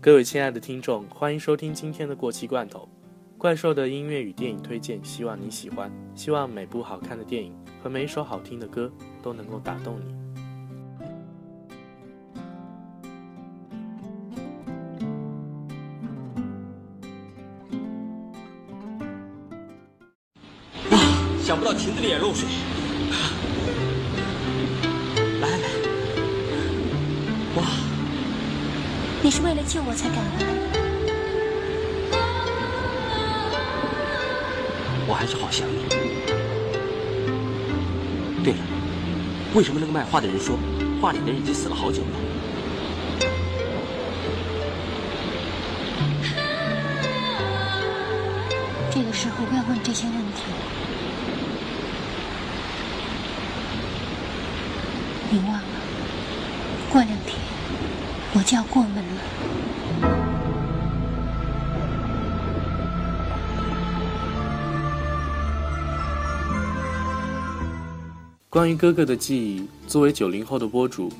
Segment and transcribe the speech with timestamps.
[0.00, 2.88] 各位亲爱的听众，欢迎收听今天的过期罐头
[3.36, 5.90] 怪兽的音乐与电影推荐，希望你喜欢。
[6.14, 8.88] 希望每部好看的电影和每一首好听的歌
[9.20, 10.14] 都能够打动你。
[20.92, 20.98] 哇，
[21.42, 22.48] 想不到亭子里也漏水。
[25.40, 25.68] 来来，
[27.56, 27.64] 哇，
[29.22, 30.46] 你是为了救我才赶来的。
[35.06, 35.88] 我还是好想你。
[38.44, 38.58] 对了，
[39.54, 40.56] 为什么那个卖画的人说
[41.00, 42.08] 画里的人已经死了好久了？
[48.90, 50.44] 这个时候不要问这些问题。
[55.30, 55.67] 你忘了，过两天
[58.38, 59.20] 我就要过门了。
[68.48, 71.12] 关于哥哥的记忆，作为九零后的播主，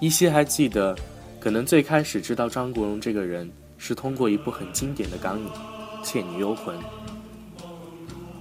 [0.00, 0.96] 依稀还记得，
[1.38, 5.46] 可能最开始知道张国荣这个人是通过一部很经典的港影
[6.02, 6.74] 《倩女幽魂》。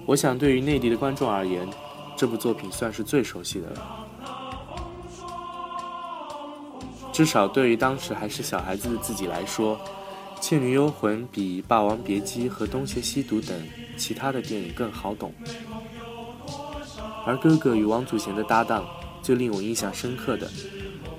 [0.05, 1.67] 我想，对于内地的观众而言，
[2.16, 4.08] 这部作品算是最熟悉的了。
[7.22, 9.80] 至少对于当时还是小孩子的自己来说，
[10.41, 13.55] 《倩女幽魂》比《霸王别姬》和《东邪西毒》等
[13.95, 15.31] 其他的电影更好懂。
[17.23, 18.88] 而哥哥与王祖贤的搭档，
[19.22, 20.49] 最令我印象深刻的，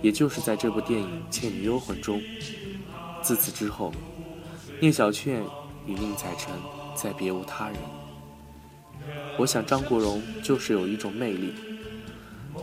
[0.03, 2.20] 也就是在这部电影《倩女幽魂》中。
[3.23, 3.92] 自此之后，
[4.80, 5.41] 聂小倩
[5.86, 6.53] 与宁采臣
[6.97, 7.77] 再别无他人。
[9.39, 11.55] 我想张国荣就是有一种魅力，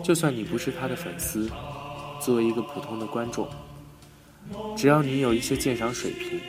[0.04, 1.50] 就算你不是他的粉丝，
[2.20, 3.48] 作为一个普通的观众，
[4.76, 6.40] 只要你有一些鉴赏水平，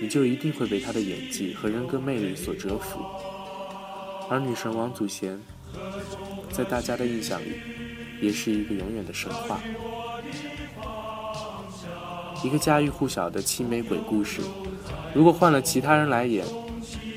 [0.00, 3.00] 你就一定会被他的演技和人格魅力所折服。
[4.28, 5.40] 而女神王祖贤。
[6.50, 7.52] 在大家的印象里，
[8.22, 9.60] 也是一个永远的神话。
[12.42, 14.40] 一个家喻户晓的凄美鬼故事，
[15.12, 16.46] 如果换了其他人来演，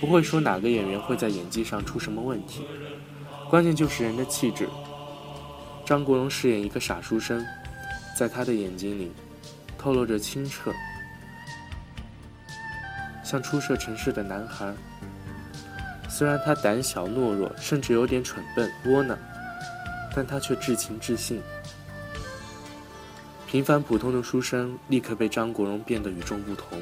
[0.02, 2.64] 不会说哪个演员会在演技上出什么问题，
[3.50, 4.68] 关键就是人的气质。
[5.86, 7.46] 张国荣饰演一个傻书生，
[8.20, 9.14] 在他的眼睛里，
[9.78, 10.74] 透露着清澈，
[13.24, 14.74] 像初涉尘世的男孩。
[16.10, 19.18] 虽然他胆小懦弱，甚至有点蠢笨窝囊，
[20.14, 21.42] 但他却至情至性。
[23.48, 26.78] 平凡普通的书生立刻被张国荣变得与众不同。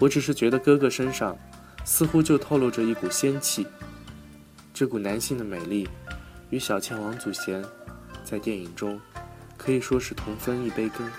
[0.00, 1.38] 我只是觉得哥哥身上
[1.84, 3.64] 似乎就透露着一股仙气，
[4.74, 5.88] 这股男性的美丽
[6.50, 7.64] 与小倩王祖贤
[8.24, 9.00] 在电影中
[9.64, 11.10] 可以说是同分一杯羹。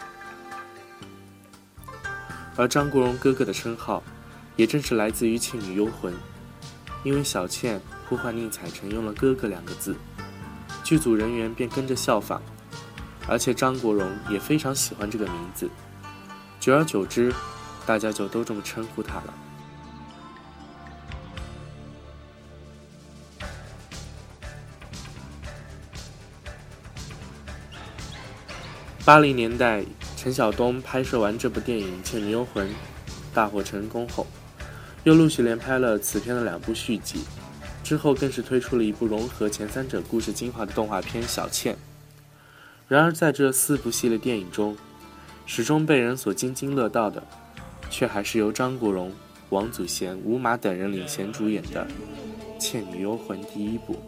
[2.56, 4.03] 而张国荣哥哥的称号，
[4.56, 6.13] 也正是来自于《倩女幽魂》。
[7.03, 9.95] 因为小倩呼唤宁采臣用了“哥哥”两个字，
[10.84, 12.39] 剧组人员便跟着效仿，
[13.28, 15.69] 而且张国荣也非常喜欢这个名字，
[16.59, 17.31] 久而久之，
[17.85, 19.34] 大家就都这么称呼他了。
[29.05, 29.85] 八零年代，
[30.17, 32.67] 陈晓东拍摄完这部电影《倩女幽魂》，
[33.35, 34.25] 大获成功后。
[35.03, 37.19] 又陆续连拍了此片的两部续集，
[37.83, 41.75] 之后更是推出了一部融合前三者故事精华的动画片《小倩》。
[42.88, 44.75] 然而，在这四部系列电影中，
[45.45, 47.22] 始终被人所津津乐道的，
[47.91, 49.11] 却还是由张国荣、
[49.49, 51.85] 王祖贤、吴马等人领衔主演的
[52.59, 54.01] 《倩女幽魂》第一部。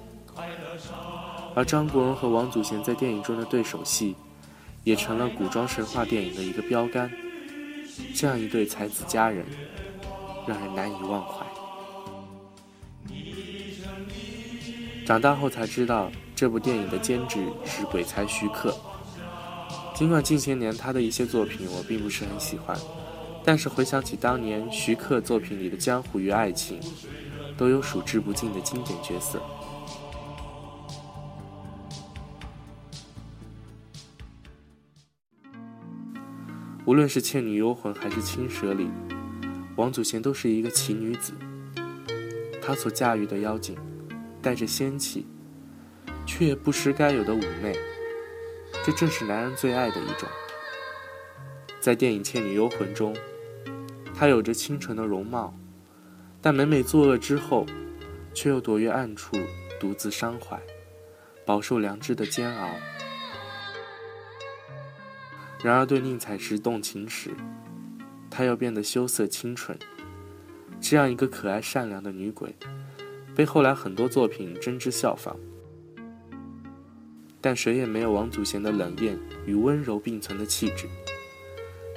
[1.53, 4.15] 而张国荣和王祖贤在电影中的对手戏，
[4.87, 7.11] 也成了古装神话电影的一个标杆。
[8.15, 9.45] 这样一对才子佳人。
[10.47, 11.45] 让人难以忘怀。
[15.05, 18.73] 长大后才知道，这部电影的监制是鬼才徐克。
[19.93, 22.77] 尽管近些年他的一些作品我并不是很喜欢，
[23.43, 26.79] 但是回想起当年徐克作品里的江湖与爱情，
[27.57, 29.41] 都有数之不尽的经典角色。
[36.87, 38.89] 无论是《倩女幽魂》还是《青蛇》里。
[39.75, 41.33] 王祖贤都是一个奇女子，
[42.61, 43.75] 她所驾驭的妖精，
[44.41, 45.27] 带着仙气，
[46.25, 47.77] 却不失该有的妩媚，
[48.85, 50.29] 这正是男人最爱的一种。
[51.81, 53.13] 在电影《倩女幽魂》中，
[54.15, 55.53] 她有着清纯的容貌，
[56.41, 57.65] 但每每作恶之后，
[58.33, 59.35] 却又躲于暗处，
[59.77, 60.57] 独自伤怀，
[61.45, 62.69] 饱受良知的煎熬。
[65.63, 67.31] 然而对宁采石动情时，
[68.29, 69.77] 她又变得羞涩清纯。
[70.79, 72.55] 这样一个可爱善良的女鬼，
[73.35, 75.35] 被后来很多作品真知效仿。
[77.41, 80.87] 但谁也没有王祖贤的冷艳与温柔并存的气质。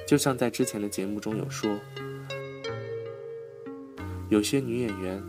[0.07, 1.77] 就像在之前的节目中有说，
[4.29, 5.23] 有些女演员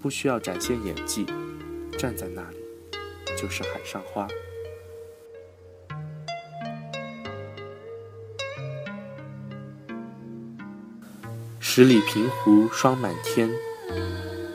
[0.00, 1.26] 不需要展现演技，
[1.98, 2.56] 站在那里
[3.36, 4.28] 就是海上花。
[11.70, 13.46] 十里平湖霜满天，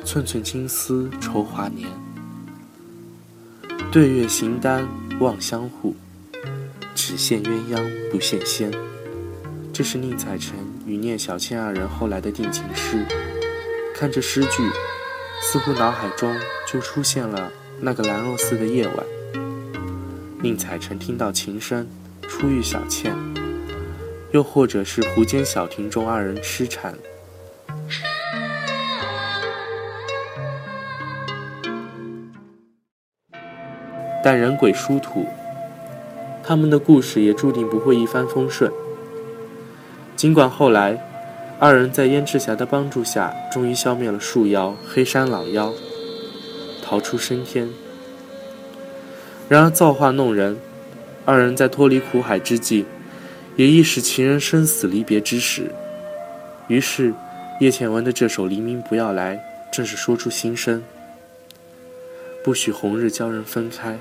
[0.04, 1.88] 寸寸青丝愁华年。
[3.92, 4.88] 对月形单
[5.20, 5.96] 望相护，
[6.96, 8.72] 只羡鸳鸯不羡仙。
[9.72, 10.56] 这是宁采臣
[10.88, 13.06] 与聂小倩二人后来的定情诗。
[13.96, 14.68] 看这诗句，
[15.44, 19.06] 似乎脑海中就出现了那个兰若寺的夜晚。
[20.42, 21.88] 宁采臣听到琴声，
[22.28, 23.16] 初遇小倩。
[24.34, 26.96] 又或者是湖间小亭中二人痴缠，
[34.24, 35.28] 但人鬼殊途，
[36.44, 38.72] 他们的故事也注定不会一帆风顺。
[40.16, 40.98] 尽管后来，
[41.60, 45.72] 二人在燕赤霞的帮助下，终于消灭了树妖黑山老妖，
[46.82, 47.70] 逃出升天。
[49.48, 50.58] 然而造化弄人，
[51.24, 52.88] 二人在脱离苦海之际。
[53.56, 55.72] 也亦是情人生死离别之时，
[56.68, 57.14] 于是
[57.60, 59.36] 叶倩文的这首《黎明不要来》
[59.72, 60.84] 正是说出心声。
[62.44, 64.00] 不许红日教人分开，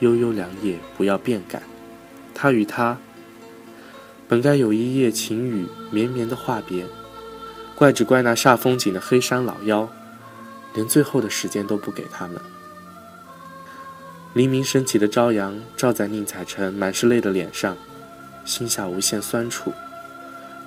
[0.00, 1.62] 悠悠良夜不要变改。
[2.34, 2.96] 他与她
[4.26, 6.86] 本该有一夜晴雨绵绵的话别，
[7.74, 9.88] 怪只怪那煞风景的黑山老妖，
[10.74, 12.40] 连最后的时间都不给他们。
[14.32, 17.76] 黎明升起的朝阳照在宁采臣满是泪的脸上。
[18.48, 19.70] 心下无限酸楚，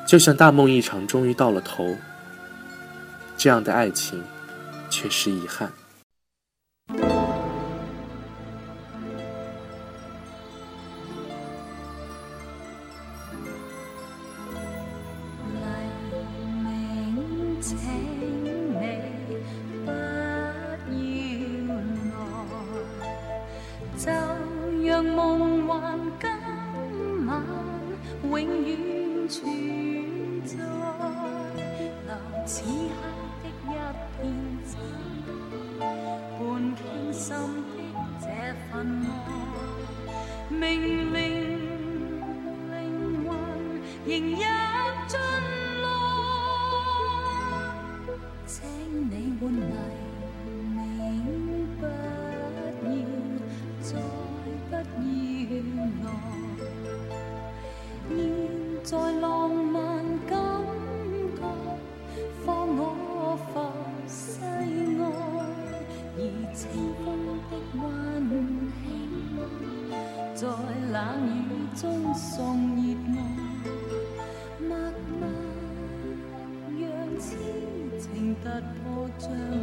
[0.05, 1.97] 就像大梦一场，终于到了头。
[3.35, 4.23] 这样的爱情，
[4.87, 5.71] 却是遗憾。
[79.21, 79.60] 最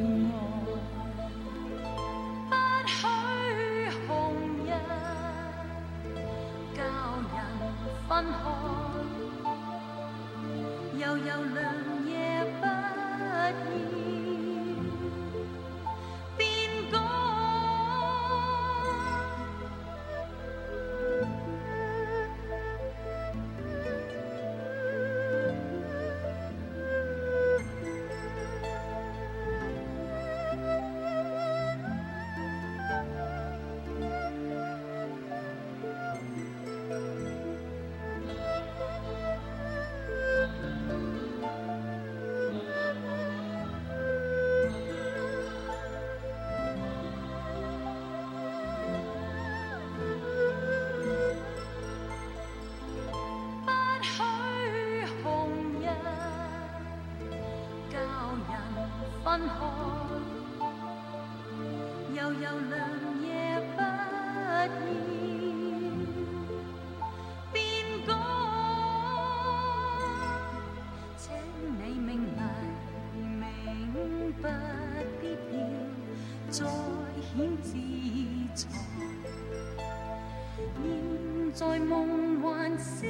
[81.54, 83.06] 在梦幻诗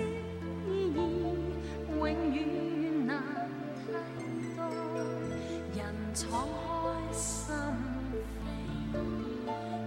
[0.67, 2.01] 意，永
[2.33, 3.23] 远难
[4.19, 4.23] 替
[4.57, 4.59] 代。
[5.75, 5.79] 人
[6.15, 7.55] 敞开心
[8.93, 8.95] 扉，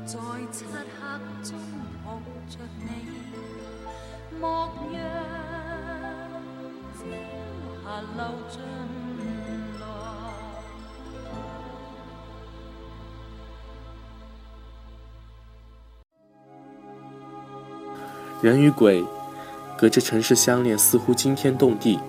[0.05, 0.13] 在
[0.51, 0.71] 漆黑
[1.43, 1.49] 中
[2.05, 2.07] 抱
[2.47, 2.89] 着你，
[4.39, 4.41] 莫
[4.93, 4.99] 让。
[8.15, 8.55] 流尽
[18.41, 19.05] 人与鬼，
[19.77, 21.99] 隔着城市相恋，似乎惊天动地，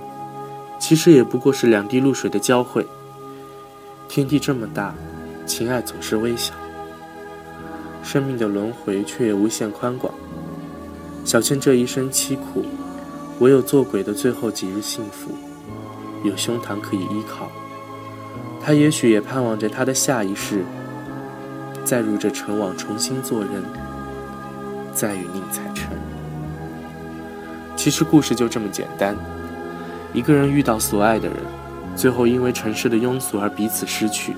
[0.79, 2.87] 其实也不过是两滴露水的交汇。
[4.09, 4.95] 天地这么大，
[5.45, 6.55] 情爱总是微小，
[8.03, 10.13] 生命的轮回却也无限宽广。
[11.23, 12.65] 小倩这一生凄苦，
[13.39, 15.33] 唯有做鬼的最后几日幸福，
[16.25, 17.51] 有胸膛可以依靠。
[18.59, 20.65] 她也许也盼望着她的下一世，
[21.85, 23.63] 再入这尘网重新做人，
[24.95, 26.02] 再与宁采臣。
[27.83, 29.17] 其实故事就这么简单，
[30.13, 31.37] 一个人遇到所爱的人，
[31.97, 34.37] 最后因为城市的庸俗而彼此失去。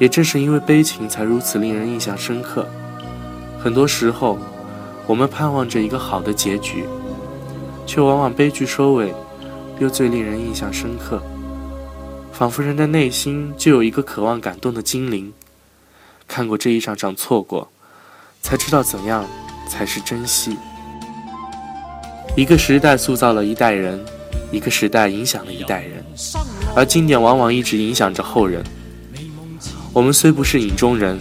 [0.00, 2.66] 也正是因为悲情，才如此令人印象深刻。
[3.62, 4.36] 很多时候。
[5.06, 6.84] 我们盼望着一个好的结局，
[7.86, 9.14] 却往往悲剧收尾，
[9.78, 11.22] 又最令人印象深刻。
[12.32, 15.32] 仿佛人的内心就有一个渴望感动的精灵，
[16.26, 17.68] 看过这一场场错过，
[18.42, 19.24] 才知道怎样
[19.70, 20.56] 才是珍惜。
[22.36, 23.98] 一个时代塑造了一代人，
[24.52, 26.04] 一个时代影响了一代人，
[26.74, 28.62] 而经典往往一直影响着后人。
[29.92, 31.18] 我们虽不是影中人。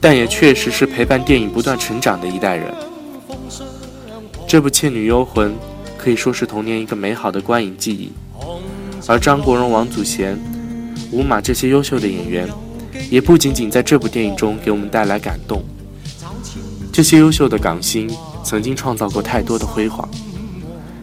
[0.00, 2.72] 但也确实是陪伴电影不断成长的一代人。
[4.46, 5.50] 这部《倩女幽魂》
[5.98, 8.12] 可以说是童年一个美好的观影记忆，
[9.08, 10.38] 而张国荣、王祖贤、
[11.10, 12.48] 吴马这些优秀的演员，
[13.10, 15.64] 也不仅仅在这部电影中给我们带来感动。
[16.92, 18.08] 这些优秀的港星
[18.48, 20.08] 曾经创造过太多的辉煌，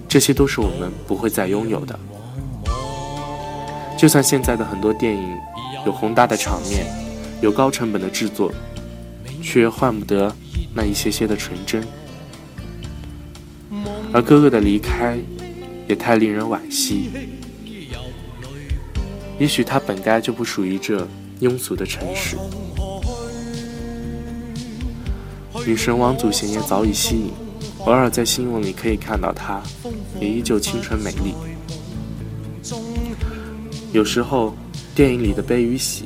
[0.09, 1.99] 这些都是我们不会再拥有的。
[3.95, 5.37] 就算现在的很多电影
[5.85, 6.87] 有宏大的场面，
[7.43, 8.51] 有高成本的制作。
[9.43, 10.35] 却换不得
[10.73, 11.85] 那一些些的纯真，
[14.11, 15.15] 而哥哥的离开
[15.87, 17.11] 也太令人惋惜。
[19.37, 21.07] 也许他本该就不属于这
[21.41, 22.37] 庸俗的城市。
[25.65, 27.33] 女神王祖贤也早已息影，
[27.85, 29.59] 偶尔在新闻里可以看到她，
[30.19, 31.33] 也依旧清纯美丽。
[33.91, 34.55] 有时候，
[34.93, 36.05] 电影里的悲与喜，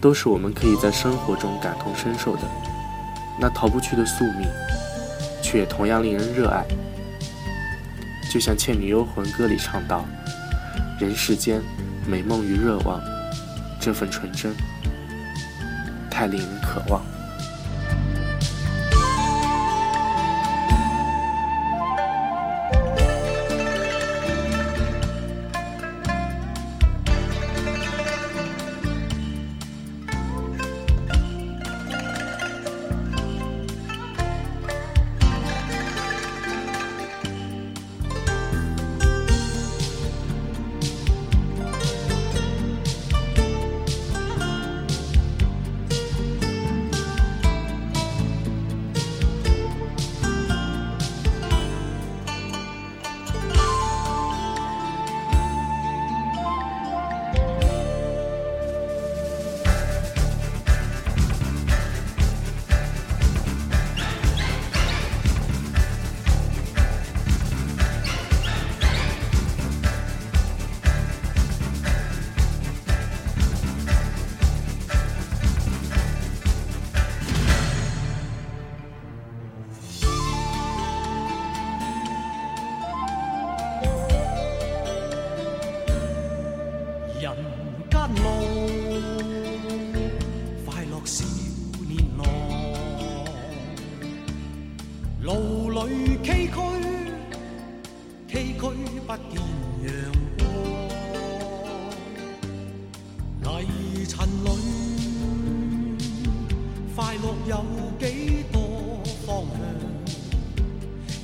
[0.00, 2.42] 都是我们可以在生活中感同身受的。
[3.40, 4.48] 那逃不去的宿命，
[5.40, 6.64] 却同样令人热爱。
[8.32, 10.04] 就像《倩女幽魂》歌里唱道
[10.98, 11.62] ：“人世间，
[12.04, 13.00] 美梦与热望，
[13.80, 14.52] 这份纯真，
[16.10, 17.00] 太令人渴望。”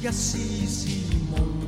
[0.05, 0.87] 一丝丝
[1.31, 1.64] 梦